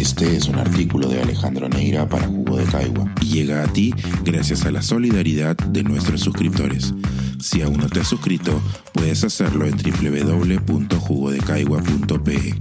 Este 0.00 0.34
es 0.34 0.48
un 0.48 0.58
artículo 0.58 1.08
de 1.08 1.20
Alejandro 1.20 1.68
Neira 1.68 2.08
para 2.08 2.26
Jugo 2.26 2.56
de 2.56 2.64
Caigua 2.64 3.14
y 3.20 3.26
llega 3.26 3.62
a 3.62 3.70
ti 3.70 3.92
gracias 4.24 4.64
a 4.64 4.70
la 4.70 4.80
solidaridad 4.80 5.58
de 5.58 5.82
nuestros 5.82 6.22
suscriptores. 6.22 6.94
Si 7.38 7.60
aún 7.60 7.76
no 7.76 7.86
te 7.86 8.00
has 8.00 8.08
suscrito, 8.08 8.62
puedes 8.94 9.24
hacerlo 9.24 9.66
en 9.66 9.76
www.jugodecaigua.pe. 9.76 12.54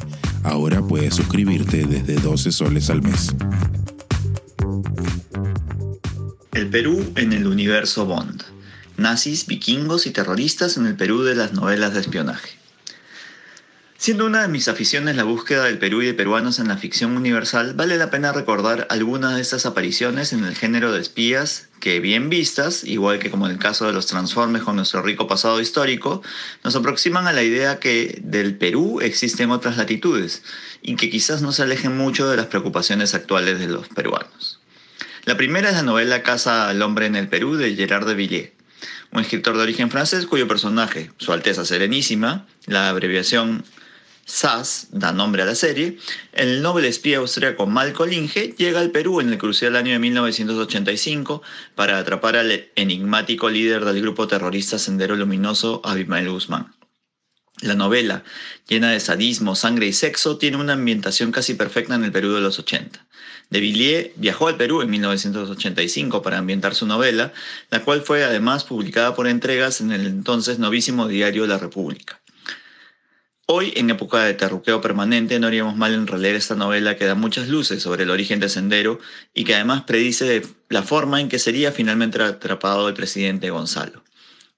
Ahora 0.43 0.81
puedes 0.81 1.15
suscribirte 1.15 1.87
desde 1.87 2.15
12 2.15 2.51
soles 2.51 2.89
al 2.89 3.03
mes. 3.03 3.33
El 6.51 6.69
Perú 6.69 7.09
en 7.15 7.31
el 7.31 7.47
universo 7.47 8.05
Bond. 8.05 8.43
Nazis, 8.97 9.47
vikingos 9.47 10.07
y 10.07 10.11
terroristas 10.11 10.75
en 10.75 10.87
el 10.87 10.97
Perú 10.97 11.23
de 11.23 11.35
las 11.35 11.53
novelas 11.53 11.93
de 11.93 12.01
espionaje. 12.01 12.59
Siendo 13.99 14.25
una 14.25 14.43
de 14.43 14.47
mis 14.47 14.69
aficiones 14.69 15.17
la 15.17 15.25
búsqueda 15.25 15.65
del 15.65 15.77
Perú 15.77 16.01
y 16.01 16.05
de 16.05 16.13
peruanos 16.13 16.59
en 16.59 16.69
la 16.69 16.77
ficción 16.77 17.17
universal, 17.17 17.73
vale 17.73 17.97
la 17.97 18.09
pena 18.09 18.31
recordar 18.31 18.87
algunas 18.89 19.35
de 19.35 19.41
estas 19.41 19.65
apariciones 19.65 20.31
en 20.31 20.45
el 20.45 20.55
género 20.55 20.93
de 20.93 21.01
espías 21.01 21.67
que, 21.81 21.99
bien 21.99 22.29
vistas, 22.29 22.85
igual 22.85 23.19
que 23.19 23.29
como 23.29 23.45
en 23.45 23.51
el 23.51 23.59
caso 23.59 23.85
de 23.87 23.91
los 23.91 24.07
Transformes 24.07 24.63
con 24.63 24.77
nuestro 24.77 25.01
rico 25.01 25.27
pasado 25.27 25.59
histórico, 25.59 26.23
nos 26.63 26.77
aproximan 26.77 27.27
a 27.27 27.33
la 27.33 27.43
idea 27.43 27.81
que 27.81 28.21
del 28.23 28.55
Perú 28.55 29.01
existen 29.01 29.51
otras 29.51 29.75
latitudes 29.75 30.43
y 30.81 30.95
que 30.95 31.09
quizás 31.09 31.41
no 31.41 31.51
se 31.51 31.63
alejen 31.63 31.97
mucho 31.97 32.29
de 32.29 32.37
las 32.37 32.45
preocupaciones 32.45 33.13
actuales 33.13 33.59
de 33.59 33.67
los 33.67 33.89
peruanos. 33.89 34.61
La 35.25 35.35
primera 35.35 35.67
es 35.67 35.75
la 35.75 35.83
novela 35.83 36.23
Casa 36.23 36.69
al 36.69 36.81
hombre 36.83 37.05
en 37.05 37.17
el 37.17 37.27
Perú 37.27 37.57
de 37.57 37.75
Gerard 37.75 38.07
de 38.07 38.15
Villiers 38.15 38.51
un 39.11 39.21
escritor 39.21 39.57
de 39.57 39.63
origen 39.63 39.89
francés 39.89 40.25
cuyo 40.25 40.47
personaje, 40.47 41.11
Su 41.17 41.33
Alteza 41.33 41.65
Serenísima, 41.65 42.45
la 42.67 42.89
abreviación 42.89 43.65
SAS 44.29 44.89
da 44.91 45.11
nombre 45.11 45.41
a 45.41 45.45
la 45.45 45.55
serie, 45.55 45.97
el 46.33 46.61
noble 46.61 46.87
espía 46.87 47.17
austríaco 47.17 47.65
Malcolm 47.65 48.13
Inge 48.13 48.53
llega 48.57 48.79
al 48.79 48.91
Perú 48.91 49.21
en 49.21 49.29
el 49.29 49.39
crucial 49.39 49.75
año 49.75 49.91
de 49.91 49.99
1985 49.99 51.41
para 51.73 51.97
atrapar 51.97 52.35
al 52.35 52.69
enigmático 52.75 53.49
líder 53.49 53.85
del 53.85 54.01
grupo 54.01 54.27
terrorista 54.27 54.77
Sendero 54.77 55.15
Luminoso, 55.15 55.81
Abimael 55.83 56.29
Guzmán. 56.29 56.75
La 57.61 57.73
novela, 57.73 58.23
llena 58.67 58.91
de 58.91 58.99
sadismo, 58.99 59.55
sangre 59.55 59.87
y 59.87 59.93
sexo, 59.93 60.37
tiene 60.37 60.57
una 60.57 60.73
ambientación 60.73 61.31
casi 61.31 61.55
perfecta 61.55 61.95
en 61.95 62.03
el 62.03 62.11
Perú 62.11 62.33
de 62.33 62.41
los 62.41 62.59
80. 62.59 63.05
De 63.49 63.59
Villiers 63.59 64.11
viajó 64.15 64.47
al 64.47 64.57
Perú 64.57 64.81
en 64.83 64.91
1985 64.91 66.21
para 66.21 66.37
ambientar 66.37 66.75
su 66.75 66.85
novela, 66.85 67.33
la 67.71 67.83
cual 67.83 68.01
fue 68.01 68.23
además 68.23 68.63
publicada 68.63 69.15
por 69.15 69.27
entregas 69.27 69.81
en 69.81 69.91
el 69.91 70.05
entonces 70.05 70.59
novísimo 70.59 71.07
diario 71.07 71.47
La 71.47 71.57
República. 71.57 72.21
Hoy, 73.51 73.73
en 73.75 73.89
época 73.89 74.23
de 74.25 74.35
terruqueo 74.35 74.79
permanente, 74.79 75.39
no 75.39 75.47
haríamos 75.47 75.75
mal 75.75 75.95
en 75.95 76.05
releer 76.05 76.35
esta 76.35 76.53
novela 76.53 76.97
que 76.97 77.05
da 77.05 77.15
muchas 77.15 77.47
luces 77.47 77.81
sobre 77.81 78.03
el 78.03 78.11
origen 78.11 78.39
de 78.39 78.47
Sendero 78.47 78.99
y 79.33 79.43
que 79.43 79.55
además 79.55 79.85
predice 79.87 80.43
la 80.69 80.83
forma 80.83 81.19
en 81.19 81.29
que 81.29 81.39
sería 81.39 81.71
finalmente 81.71 82.21
atrapado 82.21 82.87
el 82.87 82.93
presidente 82.93 83.49
Gonzalo. 83.49 84.03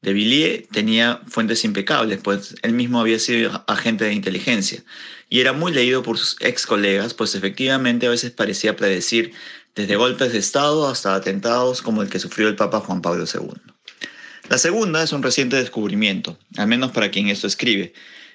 De 0.01 0.11
Villiers 0.11 0.67
tenía 0.67 1.21
fuentes 1.25 1.63
impecables, 1.63 2.19
pues 2.21 2.55
él 2.63 2.73
mismo 2.73 2.99
había 2.99 3.17
sido 3.17 3.63
agente 3.65 4.03
de 4.03 4.13
inteligencia 4.13 4.83
y 5.29 5.39
era 5.39 5.53
muy 5.53 5.71
leído 5.71 6.03
por 6.03 6.17
sus 6.17 6.35
ex 6.41 6.65
colegas, 6.65 7.13
pues 7.13 7.33
efectivamente 7.33 8.07
a 8.07 8.09
veces 8.09 8.31
parecía 8.31 8.75
predecir 8.75 9.31
desde 9.73 9.95
golpes 9.95 10.33
de 10.33 10.39
Estado 10.39 10.89
hasta 10.89 11.15
atentados 11.15 11.81
como 11.81 12.01
el 12.01 12.09
que 12.09 12.19
sufrió 12.19 12.49
el 12.49 12.57
Papa 12.57 12.81
Juan 12.81 13.01
Pablo 13.01 13.23
II. 13.23 13.53
La 14.49 14.57
segunda 14.57 15.01
es 15.01 15.13
un 15.13 15.23
reciente 15.23 15.55
descubrimiento, 15.55 16.37
al 16.57 16.67
menos 16.67 16.91
para 16.91 17.09
quien 17.09 17.29
esto 17.29 17.47
escribe, 17.47 17.93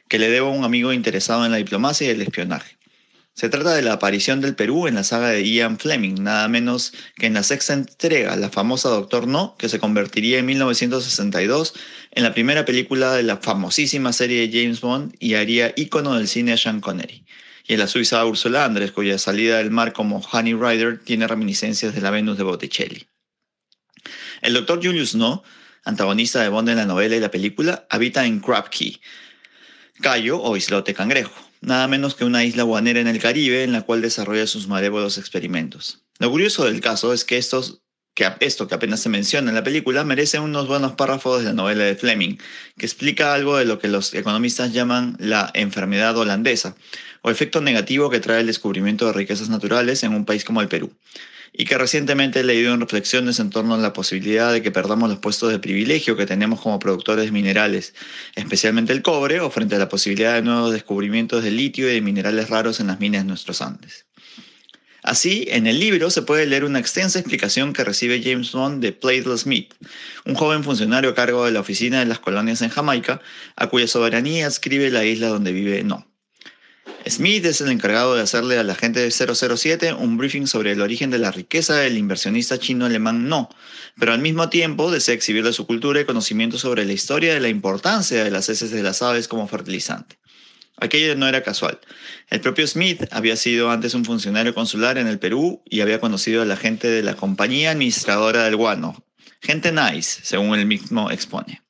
que 0.08 0.18
le 0.18 0.30
debo 0.30 0.48
a 0.48 0.52
un 0.52 0.64
amigo 0.64 0.92
interesado 0.92 1.44
en 1.44 1.52
la 1.52 1.58
diplomacia 1.58 2.06
y 2.06 2.10
el 2.10 2.22
espionaje. 2.22 2.76
Se 3.36 3.50
trata 3.50 3.74
de 3.74 3.82
la 3.82 3.92
aparición 3.92 4.40
del 4.40 4.54
Perú 4.54 4.86
en 4.86 4.94
la 4.94 5.04
saga 5.04 5.28
de 5.28 5.46
Ian 5.46 5.78
Fleming, 5.78 6.22
nada 6.22 6.48
menos 6.48 6.94
que 7.16 7.26
en 7.26 7.34
la 7.34 7.42
sexta 7.42 7.74
entrega, 7.74 8.34
la 8.34 8.48
famosa 8.48 8.88
Doctor 8.88 9.26
No, 9.26 9.56
que 9.58 9.68
se 9.68 9.78
convertiría 9.78 10.38
en 10.38 10.46
1962 10.46 11.74
en 12.12 12.22
la 12.22 12.32
primera 12.32 12.64
película 12.64 13.12
de 13.12 13.22
la 13.24 13.36
famosísima 13.36 14.14
serie 14.14 14.48
de 14.48 14.58
James 14.58 14.80
Bond 14.80 15.14
y 15.18 15.34
haría 15.34 15.74
ícono 15.76 16.14
del 16.14 16.28
cine 16.28 16.54
a 16.54 16.56
Sean 16.56 16.80
Connery. 16.80 17.26
Y 17.66 17.74
en 17.74 17.80
la 17.80 17.88
suiza 17.88 18.24
Ursula 18.24 18.64
Andress, 18.64 18.92
cuya 18.92 19.18
salida 19.18 19.58
del 19.58 19.70
mar 19.70 19.92
como 19.92 20.20
Honey 20.32 20.54
Rider 20.54 20.98
tiene 21.04 21.28
reminiscencias 21.28 21.94
de 21.94 22.00
la 22.00 22.10
Venus 22.10 22.38
de 22.38 22.44
Botticelli. 22.44 23.06
El 24.40 24.54
Doctor 24.54 24.82
Julius 24.82 25.14
No, 25.14 25.44
antagonista 25.84 26.40
de 26.40 26.48
Bond 26.48 26.70
en 26.70 26.76
la 26.76 26.86
novela 26.86 27.16
y 27.16 27.20
la 27.20 27.30
película, 27.30 27.86
habita 27.90 28.24
en 28.24 28.40
Crab 28.40 28.70
Key, 28.70 28.98
Cayo 30.00 30.40
o 30.40 30.56
Islote 30.56 30.94
Cangrejo, 30.94 31.34
nada 31.60 31.88
menos 31.88 32.14
que 32.14 32.24
una 32.24 32.44
isla 32.44 32.62
guanera 32.62 33.00
en 33.00 33.06
el 33.06 33.18
Caribe 33.18 33.64
en 33.64 33.72
la 33.72 33.82
cual 33.82 34.02
desarrolla 34.02 34.46
sus 34.46 34.68
malévolos 34.68 35.18
experimentos. 35.18 36.04
Lo 36.18 36.30
curioso 36.30 36.64
del 36.64 36.80
caso 36.80 37.12
es 37.12 37.24
que, 37.24 37.38
estos, 37.38 37.82
que 38.14 38.30
esto 38.40 38.68
que 38.68 38.74
apenas 38.74 39.00
se 39.00 39.08
menciona 39.08 39.50
en 39.50 39.54
la 39.54 39.64
película 39.64 40.04
merece 40.04 40.38
unos 40.38 40.68
buenos 40.68 40.92
párrafos 40.92 41.40
de 41.40 41.46
la 41.46 41.52
novela 41.52 41.84
de 41.84 41.96
Fleming, 41.96 42.36
que 42.78 42.86
explica 42.86 43.34
algo 43.34 43.56
de 43.56 43.64
lo 43.64 43.78
que 43.78 43.88
los 43.88 44.14
economistas 44.14 44.72
llaman 44.72 45.16
la 45.18 45.50
enfermedad 45.54 46.16
holandesa, 46.16 46.76
o 47.22 47.30
efecto 47.30 47.60
negativo 47.60 48.10
que 48.10 48.20
trae 48.20 48.40
el 48.40 48.46
descubrimiento 48.46 49.06
de 49.06 49.12
riquezas 49.12 49.48
naturales 49.48 50.02
en 50.02 50.14
un 50.14 50.24
país 50.24 50.44
como 50.44 50.60
el 50.60 50.68
Perú 50.68 50.92
y 51.58 51.64
que 51.64 51.78
recientemente 51.78 52.40
he 52.40 52.44
leído 52.44 52.74
en 52.74 52.80
reflexiones 52.80 53.40
en 53.40 53.50
torno 53.50 53.74
a 53.74 53.78
la 53.78 53.94
posibilidad 53.94 54.52
de 54.52 54.62
que 54.62 54.70
perdamos 54.70 55.08
los 55.08 55.18
puestos 55.18 55.50
de 55.50 55.58
privilegio 55.58 56.16
que 56.16 56.26
tenemos 56.26 56.60
como 56.60 56.78
productores 56.78 57.32
minerales, 57.32 57.94
especialmente 58.34 58.92
el 58.92 59.02
cobre, 59.02 59.40
o 59.40 59.50
frente 59.50 59.76
a 59.76 59.78
la 59.78 59.88
posibilidad 59.88 60.34
de 60.34 60.42
nuevos 60.42 60.72
descubrimientos 60.72 61.42
de 61.42 61.50
litio 61.50 61.90
y 61.90 61.94
de 61.94 62.00
minerales 62.02 62.50
raros 62.50 62.78
en 62.80 62.88
las 62.88 63.00
minas 63.00 63.22
de 63.22 63.28
nuestros 63.28 63.62
Andes. 63.62 64.06
Así, 65.02 65.46
en 65.50 65.66
el 65.66 65.78
libro 65.78 66.10
se 66.10 66.22
puede 66.22 66.46
leer 66.46 66.64
una 66.64 66.80
extensa 66.80 67.20
explicación 67.20 67.72
que 67.72 67.84
recibe 67.84 68.20
James 68.22 68.50
Bond 68.52 68.82
de 68.82 68.92
Plaidel 68.92 69.38
Smith, 69.38 69.72
un 70.24 70.34
joven 70.34 70.64
funcionario 70.64 71.10
a 71.10 71.14
cargo 71.14 71.46
de 71.46 71.52
la 71.52 71.60
oficina 71.60 72.00
de 72.00 72.06
las 72.06 72.18
colonias 72.18 72.60
en 72.60 72.70
Jamaica, 72.70 73.22
a 73.54 73.68
cuya 73.68 73.86
soberanía 73.86 74.48
escribe 74.48 74.90
la 74.90 75.04
isla 75.04 75.28
donde 75.28 75.52
vive 75.52 75.84
No. 75.84 76.06
Smith 77.08 77.44
es 77.44 77.60
el 77.60 77.70
encargado 77.70 78.16
de 78.16 78.22
hacerle 78.22 78.58
a 78.58 78.64
la 78.64 78.74
gente 78.74 78.98
de 78.98 79.10
007 79.12 79.92
un 79.92 80.16
briefing 80.16 80.48
sobre 80.48 80.72
el 80.72 80.80
origen 80.80 81.08
de 81.10 81.18
la 81.18 81.30
riqueza 81.30 81.76
del 81.76 81.98
inversionista 81.98 82.58
chino-alemán 82.58 83.28
No, 83.28 83.48
pero 83.96 84.12
al 84.12 84.18
mismo 84.18 84.48
tiempo 84.48 84.90
desea 84.90 85.14
exhibirle 85.14 85.52
su 85.52 85.66
cultura 85.68 86.00
y 86.00 86.04
conocimiento 86.04 86.58
sobre 86.58 86.84
la 86.84 86.92
historia 86.92 87.36
y 87.36 87.40
la 87.40 87.48
importancia 87.48 88.24
de 88.24 88.30
las 88.32 88.48
heces 88.48 88.72
de 88.72 88.82
las 88.82 89.02
aves 89.02 89.28
como 89.28 89.46
fertilizante. 89.46 90.18
Aquello 90.78 91.14
no 91.14 91.28
era 91.28 91.44
casual. 91.44 91.78
El 92.28 92.40
propio 92.40 92.66
Smith 92.66 93.04
había 93.12 93.36
sido 93.36 93.70
antes 93.70 93.94
un 93.94 94.04
funcionario 94.04 94.52
consular 94.52 94.98
en 94.98 95.06
el 95.06 95.20
Perú 95.20 95.62
y 95.64 95.82
había 95.82 96.00
conocido 96.00 96.42
a 96.42 96.46
la 96.46 96.56
gente 96.56 96.88
de 96.88 97.04
la 97.04 97.14
compañía 97.14 97.70
administradora 97.70 98.44
del 98.44 98.56
guano. 98.56 99.04
Gente 99.40 99.70
nice, 99.70 100.20
según 100.24 100.58
él 100.58 100.66
mismo 100.66 101.10
expone. 101.10 101.65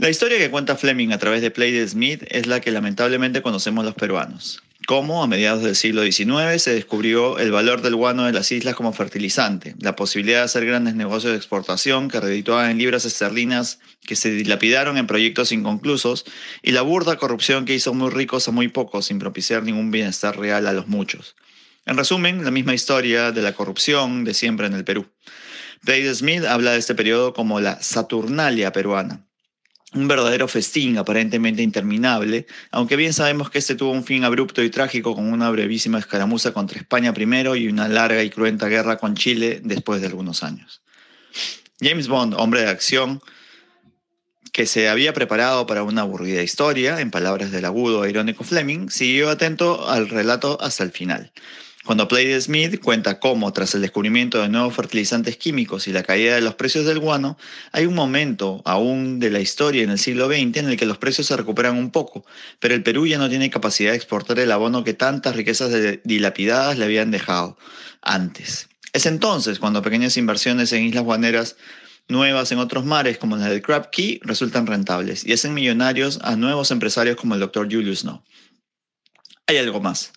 La 0.00 0.08
historia 0.08 0.38
que 0.38 0.50
cuenta 0.50 0.76
Fleming 0.76 1.12
a 1.12 1.18
través 1.18 1.42
de 1.42 1.50
Play 1.50 1.72
de 1.72 1.86
Smith 1.86 2.22
es 2.30 2.46
la 2.46 2.62
que 2.62 2.70
lamentablemente 2.70 3.42
conocemos 3.42 3.84
los 3.84 3.94
peruanos. 3.94 4.62
Cómo 4.86 5.22
a 5.22 5.26
mediados 5.26 5.62
del 5.62 5.76
siglo 5.76 6.02
XIX 6.02 6.56
se 6.56 6.72
descubrió 6.72 7.38
el 7.38 7.52
valor 7.52 7.82
del 7.82 7.96
guano 7.96 8.24
de 8.24 8.32
las 8.32 8.50
islas 8.50 8.74
como 8.74 8.94
fertilizante, 8.94 9.74
la 9.78 9.96
posibilidad 9.96 10.38
de 10.38 10.44
hacer 10.44 10.64
grandes 10.64 10.94
negocios 10.94 11.32
de 11.32 11.36
exportación 11.36 12.08
que 12.08 12.18
redituaban 12.18 12.70
en 12.70 12.78
libras 12.78 13.04
esterlinas 13.04 13.78
que 14.00 14.16
se 14.16 14.30
dilapidaron 14.30 14.96
en 14.96 15.06
proyectos 15.06 15.52
inconclusos 15.52 16.24
y 16.62 16.70
la 16.70 16.80
burda 16.80 17.18
corrupción 17.18 17.66
que 17.66 17.74
hizo 17.74 17.92
muy 17.92 18.08
ricos 18.08 18.48
a 18.48 18.52
muy 18.52 18.68
pocos 18.68 19.04
sin 19.04 19.18
propiciar 19.18 19.64
ningún 19.64 19.90
bienestar 19.90 20.38
real 20.38 20.66
a 20.66 20.72
los 20.72 20.88
muchos. 20.88 21.36
En 21.84 21.98
resumen, 21.98 22.42
la 22.42 22.50
misma 22.50 22.72
historia 22.72 23.32
de 23.32 23.42
la 23.42 23.52
corrupción 23.52 24.24
de 24.24 24.32
siempre 24.32 24.66
en 24.66 24.72
el 24.72 24.84
Perú. 24.84 25.10
Play 25.84 26.08
Smith 26.14 26.46
habla 26.46 26.72
de 26.72 26.78
este 26.78 26.94
periodo 26.94 27.34
como 27.34 27.60
la 27.60 27.82
Saturnalia 27.82 28.72
peruana 28.72 29.26
un 29.94 30.06
verdadero 30.06 30.46
festín 30.46 30.98
aparentemente 30.98 31.62
interminable, 31.62 32.46
aunque 32.70 32.96
bien 32.96 33.12
sabemos 33.12 33.50
que 33.50 33.58
este 33.58 33.74
tuvo 33.74 33.90
un 33.90 34.04
fin 34.04 34.24
abrupto 34.24 34.62
y 34.62 34.70
trágico 34.70 35.14
con 35.14 35.32
una 35.32 35.50
brevísima 35.50 35.98
escaramuza 35.98 36.52
contra 36.52 36.78
España 36.78 37.12
primero 37.12 37.56
y 37.56 37.68
una 37.68 37.88
larga 37.88 38.22
y 38.22 38.30
cruenta 38.30 38.68
guerra 38.68 38.98
con 38.98 39.14
Chile 39.14 39.60
después 39.64 40.00
de 40.00 40.06
algunos 40.06 40.42
años. 40.44 40.82
James 41.80 42.08
Bond, 42.08 42.34
hombre 42.34 42.60
de 42.60 42.68
acción, 42.68 43.20
que 44.52 44.66
se 44.66 44.88
había 44.88 45.12
preparado 45.12 45.66
para 45.66 45.82
una 45.82 46.02
aburrida 46.02 46.42
historia, 46.42 47.00
en 47.00 47.10
palabras 47.10 47.50
del 47.50 47.64
agudo 47.64 48.04
e 48.04 48.10
irónico 48.10 48.44
Fleming, 48.44 48.90
siguió 48.90 49.30
atento 49.30 49.88
al 49.88 50.08
relato 50.08 50.58
hasta 50.60 50.84
el 50.84 50.90
final. 50.90 51.32
Cuando 51.84 52.08
Play 52.08 52.38
Smith 52.42 52.78
cuenta 52.80 53.18
cómo, 53.18 53.54
tras 53.54 53.74
el 53.74 53.80
descubrimiento 53.80 54.42
de 54.42 54.50
nuevos 54.50 54.74
fertilizantes 54.74 55.38
químicos 55.38 55.88
y 55.88 55.92
la 55.92 56.02
caída 56.02 56.34
de 56.34 56.42
los 56.42 56.54
precios 56.54 56.84
del 56.84 56.98
guano, 56.98 57.38
hay 57.72 57.86
un 57.86 57.94
momento 57.94 58.60
aún 58.66 59.18
de 59.18 59.30
la 59.30 59.40
historia 59.40 59.82
en 59.82 59.90
el 59.90 59.98
siglo 59.98 60.26
XX 60.26 60.58
en 60.58 60.68
el 60.68 60.76
que 60.76 60.84
los 60.84 60.98
precios 60.98 61.26
se 61.28 61.36
recuperan 61.38 61.78
un 61.78 61.90
poco, 61.90 62.26
pero 62.58 62.74
el 62.74 62.82
Perú 62.82 63.06
ya 63.06 63.16
no 63.16 63.30
tiene 63.30 63.48
capacidad 63.48 63.92
de 63.92 63.96
exportar 63.96 64.38
el 64.38 64.52
abono 64.52 64.84
que 64.84 64.92
tantas 64.92 65.34
riquezas 65.34 65.72
dilapidadas 66.04 66.76
le 66.76 66.84
habían 66.84 67.10
dejado 67.10 67.56
antes. 68.02 68.68
Es 68.92 69.06
entonces 69.06 69.58
cuando 69.58 69.80
pequeñas 69.80 70.18
inversiones 70.18 70.72
en 70.72 70.84
islas 70.84 71.04
guaneras 71.04 71.56
nuevas 72.08 72.52
en 72.52 72.58
otros 72.58 72.84
mares, 72.84 73.16
como 73.16 73.38
la 73.38 73.48
del 73.48 73.62
Crab 73.62 73.90
Key, 73.90 74.20
resultan 74.22 74.66
rentables 74.66 75.24
y 75.24 75.32
hacen 75.32 75.54
millonarios 75.54 76.18
a 76.22 76.36
nuevos 76.36 76.70
empresarios 76.72 77.16
como 77.16 77.34
el 77.34 77.40
Dr. 77.40 77.72
Julius 77.72 78.04
No. 78.04 78.22
Hay 79.46 79.56
algo 79.56 79.80
más. 79.80 80.12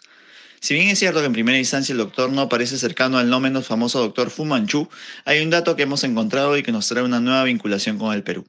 Si 0.63 0.73
bien 0.75 0.87
es 0.87 0.99
cierto 0.99 1.19
que 1.19 1.25
en 1.25 1.33
primera 1.33 1.57
instancia 1.57 1.91
el 1.91 1.97
doctor 1.97 2.31
no 2.31 2.47
parece 2.47 2.77
cercano 2.77 3.17
al 3.17 3.29
no 3.29 3.41
menos 3.41 3.67
famoso 3.67 3.99
doctor 3.99 4.29
Fu 4.29 4.45
Manchu, 4.45 4.87
hay 5.25 5.41
un 5.41 5.49
dato 5.49 5.75
que 5.75 5.83
hemos 5.83 6.05
encontrado 6.05 6.55
y 6.55 6.63
que 6.63 6.71
nos 6.71 6.87
trae 6.87 7.03
una 7.03 7.19
nueva 7.19 7.43
vinculación 7.43 7.97
con 7.97 8.13
el 8.13 8.23
Perú. 8.23 8.45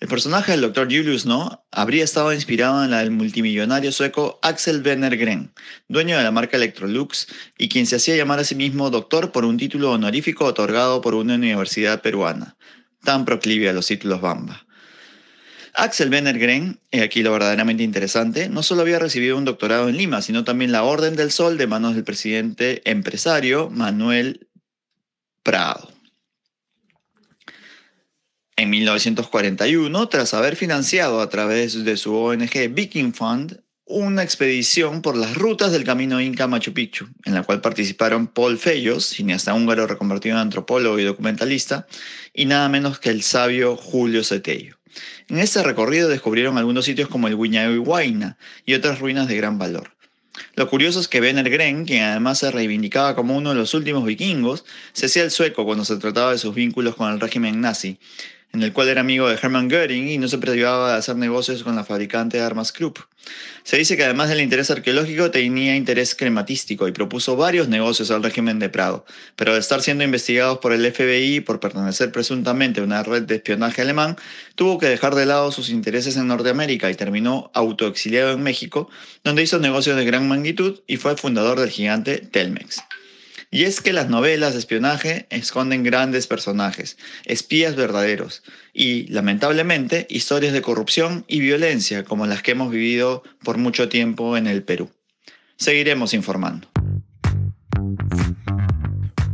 El 0.00 0.08
personaje 0.08 0.52
del 0.52 0.62
Dr. 0.62 0.86
Julius 0.86 1.26
No 1.26 1.62
habría 1.70 2.02
estado 2.02 2.32
inspirado 2.32 2.82
en 2.82 2.90
la 2.90 3.00
del 3.00 3.10
multimillonario 3.10 3.92
sueco 3.92 4.38
Axel 4.40 4.82
Wenner-Gren, 4.82 5.52
dueño 5.86 6.16
de 6.16 6.24
la 6.24 6.30
marca 6.30 6.56
Electrolux 6.56 7.26
y 7.58 7.68
quien 7.68 7.84
se 7.84 7.96
hacía 7.96 8.16
llamar 8.16 8.38
a 8.38 8.44
sí 8.44 8.54
mismo 8.54 8.88
doctor 8.88 9.30
por 9.30 9.44
un 9.44 9.58
título 9.58 9.92
honorífico 9.92 10.46
otorgado 10.46 11.02
por 11.02 11.14
una 11.14 11.34
universidad 11.34 12.00
peruana, 12.00 12.56
tan 13.04 13.26
proclive 13.26 13.68
a 13.68 13.74
los 13.74 13.86
títulos 13.86 14.22
Bamba. 14.22 14.66
Axel 15.80 16.10
Wenner-Gren, 16.10 16.78
y 16.90 17.00
aquí 17.00 17.22
lo 17.22 17.32
verdaderamente 17.32 17.82
interesante, 17.82 18.50
no 18.50 18.62
solo 18.62 18.82
había 18.82 18.98
recibido 18.98 19.38
un 19.38 19.46
doctorado 19.46 19.88
en 19.88 19.96
Lima, 19.96 20.20
sino 20.20 20.44
también 20.44 20.72
la 20.72 20.84
Orden 20.84 21.16
del 21.16 21.30
Sol 21.30 21.56
de 21.56 21.66
manos 21.66 21.94
del 21.94 22.04
presidente 22.04 22.82
empresario 22.84 23.70
Manuel 23.70 24.46
Prado. 25.42 25.90
En 28.56 28.68
1941, 28.68 30.08
tras 30.10 30.34
haber 30.34 30.54
financiado 30.54 31.22
a 31.22 31.30
través 31.30 31.82
de 31.82 31.96
su 31.96 32.14
ONG 32.14 32.68
Viking 32.74 33.14
Fund 33.14 33.62
una 33.86 34.22
expedición 34.22 35.00
por 35.00 35.16
las 35.16 35.34
rutas 35.34 35.72
del 35.72 35.84
camino 35.84 36.20
Inca 36.20 36.46
Machu 36.46 36.74
Picchu, 36.74 37.08
en 37.24 37.32
la 37.32 37.42
cual 37.42 37.62
participaron 37.62 38.26
Paul 38.26 38.58
Fellos, 38.58 39.06
cineasta 39.06 39.54
húngaro 39.54 39.86
reconvertido 39.86 40.34
en 40.36 40.42
antropólogo 40.42 40.98
y 40.98 41.04
documentalista, 41.04 41.86
y 42.34 42.44
nada 42.44 42.68
menos 42.68 43.00
que 43.00 43.08
el 43.08 43.22
sabio 43.22 43.76
Julio 43.76 44.22
Cetello. 44.22 44.79
En 45.28 45.38
este 45.38 45.62
recorrido 45.62 46.08
descubrieron 46.08 46.58
algunos 46.58 46.84
sitios 46.84 47.08
como 47.08 47.28
el 47.28 47.34
y 47.34 47.78
Huayna 47.78 48.36
y 48.66 48.74
otras 48.74 48.98
ruinas 48.98 49.28
de 49.28 49.36
gran 49.36 49.58
valor. 49.58 49.92
Lo 50.54 50.68
curioso 50.68 51.00
es 51.00 51.08
que 51.08 51.20
Benner 51.20 51.50
Gren, 51.50 51.84
quien 51.84 52.04
además 52.04 52.38
se 52.38 52.50
reivindicaba 52.50 53.14
como 53.14 53.36
uno 53.36 53.50
de 53.50 53.56
los 53.56 53.74
últimos 53.74 54.04
vikingos, 54.04 54.64
se 54.92 55.06
hacía 55.06 55.22
el 55.22 55.30
sueco 55.30 55.64
cuando 55.64 55.84
se 55.84 55.96
trataba 55.96 56.32
de 56.32 56.38
sus 56.38 56.54
vínculos 56.54 56.94
con 56.94 57.12
el 57.12 57.20
régimen 57.20 57.60
nazi, 57.60 57.98
en 58.52 58.62
el 58.62 58.72
cual 58.72 58.88
era 58.88 59.00
amigo 59.00 59.28
de 59.28 59.36
Hermann 59.36 59.68
Göring 59.68 60.08
y 60.08 60.18
no 60.18 60.28
se 60.28 60.38
privaba 60.38 60.92
de 60.92 60.98
hacer 60.98 61.16
negocios 61.16 61.62
con 61.62 61.76
la 61.76 61.84
fabricante 61.84 62.38
de 62.38 62.42
armas 62.42 62.72
Krupp. 62.72 62.98
Se 63.62 63.76
dice 63.76 63.96
que 63.96 64.04
además 64.04 64.28
del 64.28 64.40
interés 64.40 64.70
arqueológico 64.70 65.30
tenía 65.30 65.76
interés 65.76 66.14
crematístico 66.14 66.88
y 66.88 66.92
propuso 66.92 67.36
varios 67.36 67.68
negocios 67.68 68.10
al 68.10 68.22
régimen 68.22 68.58
de 68.58 68.68
Prado, 68.68 69.04
pero 69.36 69.54
de 69.54 69.60
estar 69.60 69.82
siendo 69.82 70.02
investigados 70.02 70.58
por 70.58 70.72
el 70.72 70.90
FBI 70.90 71.40
por 71.40 71.60
pertenecer 71.60 72.10
presuntamente 72.10 72.80
a 72.80 72.84
una 72.84 73.02
red 73.02 73.22
de 73.22 73.36
espionaje 73.36 73.82
alemán, 73.82 74.16
tuvo 74.54 74.78
que 74.78 74.86
dejar 74.86 75.14
de 75.14 75.26
lado 75.26 75.52
sus 75.52 75.68
intereses 75.68 76.16
en 76.16 76.26
Norteamérica 76.26 76.90
y 76.90 76.94
terminó 76.94 77.50
autoexiliado 77.54 78.32
en 78.32 78.42
México, 78.42 78.88
donde 79.22 79.42
hizo 79.42 79.58
negocios 79.58 79.96
de 79.96 80.04
gran 80.04 80.26
magnitud 80.26 80.80
y 80.86 80.96
fue 80.96 81.16
fundador 81.16 81.60
del 81.60 81.70
gigante 81.70 82.18
Telmex. 82.18 82.82
Y 83.52 83.64
es 83.64 83.80
que 83.80 83.92
las 83.92 84.08
novelas 84.08 84.52
de 84.52 84.60
espionaje 84.60 85.26
esconden 85.30 85.82
grandes 85.82 86.28
personajes, 86.28 86.96
espías 87.24 87.74
verdaderos 87.74 88.44
y, 88.72 89.08
lamentablemente, 89.08 90.06
historias 90.08 90.52
de 90.52 90.62
corrupción 90.62 91.24
y 91.26 91.40
violencia 91.40 92.04
como 92.04 92.26
las 92.26 92.42
que 92.42 92.52
hemos 92.52 92.70
vivido 92.70 93.24
por 93.42 93.58
mucho 93.58 93.88
tiempo 93.88 94.36
en 94.36 94.46
el 94.46 94.62
Perú. 94.62 94.90
Seguiremos 95.56 96.14
informando. 96.14 96.68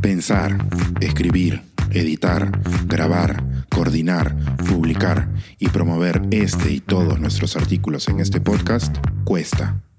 Pensar, 0.01 0.57
escribir, 0.99 1.61
editar, 1.91 2.51
grabar, 2.85 3.43
coordinar, 3.69 4.35
publicar 4.67 5.29
y 5.59 5.69
promover 5.69 6.21
este 6.31 6.71
y 6.71 6.79
todos 6.79 7.19
nuestros 7.19 7.55
artículos 7.55 8.07
en 8.07 8.19
este 8.19 8.41
podcast 8.41 8.97
cuesta 9.25 9.86